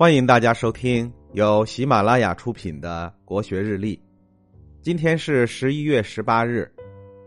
[0.00, 3.96] 欢迎大家收听由喜马拉雅出品的《国学日历》。
[4.80, 6.70] 今天是十一月十八日，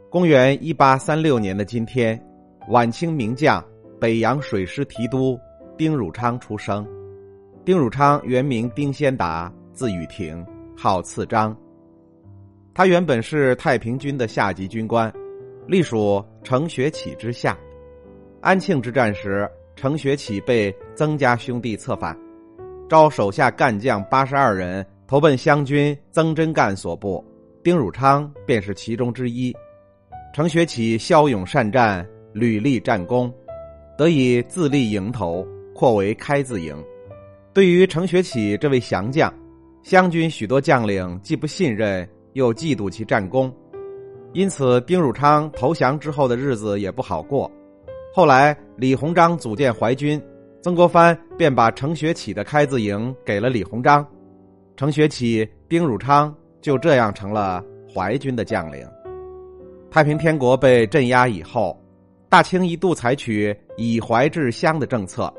[0.09, 2.17] 公元一八三六年的今天，
[2.69, 3.61] 晚清名将、
[3.99, 5.37] 北洋水师提督
[5.77, 6.87] 丁汝昌出生。
[7.65, 10.41] 丁汝昌原名丁先达，字雨亭，
[10.73, 11.53] 号次章。
[12.73, 15.13] 他原本是太平军的下级军官，
[15.67, 17.57] 隶属程学启之下。
[18.39, 19.45] 安庆之战时，
[19.75, 22.17] 程学启被曾家兄弟策反。
[22.91, 27.23] 招手下干将八十二人投奔湘军曾真干所部，
[27.63, 29.55] 丁汝昌便是其中之一。
[30.33, 33.33] 程学启骁勇善战，屡立战功，
[33.97, 36.75] 得以自立营头，扩为开字营。
[37.53, 39.33] 对于程学启这位降将，
[39.83, 43.49] 湘军许多将领既不信任，又嫉妒其战功，
[44.33, 47.49] 因此丁汝昌投降之后的日子也不好过。
[48.13, 50.21] 后来李鸿章组建淮军。
[50.61, 54.05] 曾国藩便把程学启的开字营给了李鸿章，
[54.77, 58.87] 程学启、丁汝昌就这样成了淮军的将领。
[59.89, 61.75] 太平天国被镇压以后，
[62.29, 65.33] 大清一度采取以淮治湘的政策，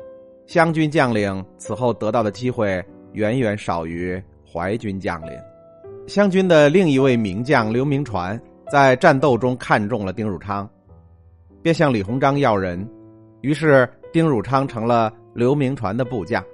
[0.45, 2.83] 湘军将领此后得到的机会
[3.13, 5.31] 远远少于淮军将领。
[6.05, 8.37] 湘军的另一位名将刘铭传
[8.69, 10.69] 在战斗中看中了丁汝昌，
[11.61, 12.85] 便向李鸿章要人，
[13.39, 13.89] 于是。
[14.13, 16.45] 丁汝昌成了刘铭传的部将，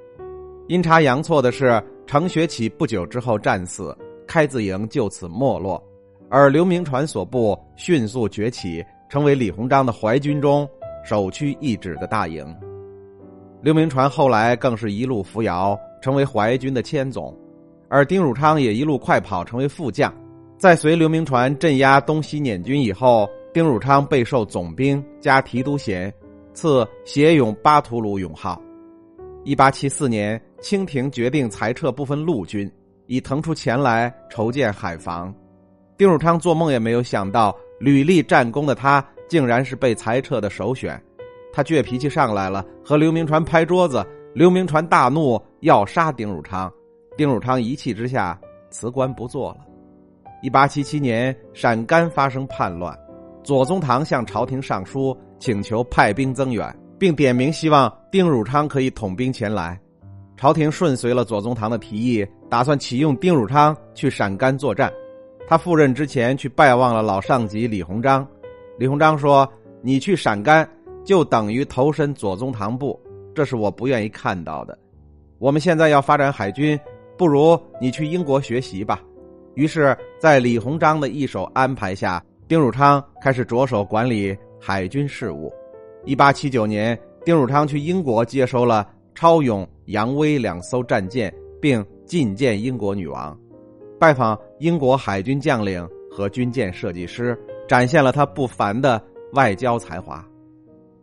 [0.69, 3.93] 阴差阳错的是，程学启不久之后战死，
[4.25, 5.83] 开字营就此没落，
[6.29, 10.65] 而刘铭传所部迅速崛起，成为李鸿章的淮军中
[11.03, 12.47] 首屈一指的大营。
[13.61, 17.37] 刘铭传后来更是一路扶摇，成为淮军的千总，
[17.89, 20.13] 而丁汝昌也一路快跑，成为副将。
[20.57, 26.13] 在随刘铭传镇压东西捻军以后，丁汝昌备受总兵加提督衔。
[26.53, 28.61] 赐协勇巴图鲁勇号。
[29.43, 32.69] 一八七四年，清廷决定裁撤部分陆军，
[33.07, 35.33] 以腾出钱来筹建海防。
[35.97, 41.01] 丁汝昌做梦也没有想到，屡立战功的他，竟然是被裁撤的首选。
[41.51, 44.05] 他倔脾气上来了，和刘铭传拍桌子。
[44.33, 46.71] 刘铭传大怒，要杀丁汝昌。
[47.17, 49.57] 丁汝昌一气之下辞官不做了。
[50.43, 52.97] 一八七七年，陕甘发生叛乱，
[53.43, 55.17] 左宗棠向朝廷上书。
[55.39, 59.79] 请求派兵增援，并点名希望丁汝昌可以统兵前来。
[60.37, 64.91] 朝廷顺随了左宗棠的提议，打算启用丁汝昌去陕甘作战。
[65.47, 68.25] 他赴任之前去拜望了老上级李鸿章。
[68.77, 69.51] 李鸿章说
[69.81, 70.69] ：“你去陕甘，
[71.03, 72.97] 就等于投身左宗棠部，
[73.33, 74.77] 这是我不愿意看到的。
[75.39, 76.79] 我们现在要发展海军，
[77.17, 79.01] 不如你去英国学习吧。”
[79.55, 84.37] 于是，在李鸿章的一手安排下，丁汝昌开始着手管理。
[84.59, 85.51] 海军事务，
[86.05, 93.37] 一八七九年，丁汝昌去英国接收了超勇、扬威两艘战舰，并觐见英国女王，
[93.99, 97.37] 拜访英国海军将领和军舰设计师，
[97.67, 99.01] 展现了他不凡的
[99.33, 100.25] 外交才华。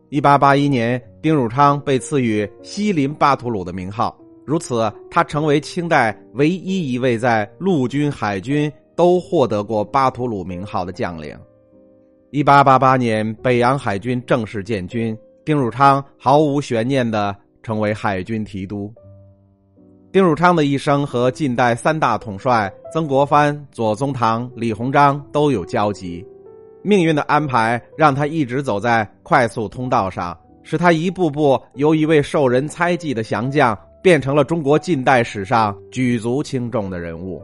[0.09, 11.37] 一八八一年，丁汝昌被赐予西林巴图鲁的名号，如此，他成为清代唯一一位在陆军、海军都获得过巴图鲁名号的将领。
[12.37, 18.93] 一八八八年，北洋海军正式建军，丁汝昌毫无悬念的成为海军提督。
[20.13, 26.23] 丁汝昌的一生和近代三大统帅曾国藩、左宗棠、李鸿章都有交集，
[26.83, 37.43] 命运的安排让他一直走在快速通道上，使他一步步由一位受人猜忌的降将，变成了中国近代史上举足轻重的人物。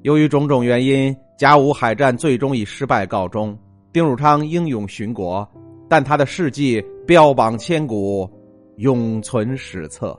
[0.00, 3.54] 由于种种原因，甲午海战最终以失败告终。
[3.90, 5.48] 丁汝昌英勇殉国，
[5.88, 8.28] 但他的事迹标榜千古，
[8.76, 10.18] 永存史册。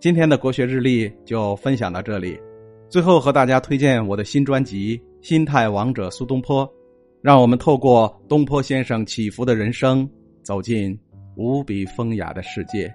[0.00, 2.36] 今天的国学日历就分享到这里，
[2.88, 6.66] 最后和大家推荐我的新专辑《心态王者苏东坡》，
[7.22, 10.08] 让我们透过东坡先生起伏的人生，
[10.42, 10.98] 走进
[11.36, 12.92] 无比风雅的世界。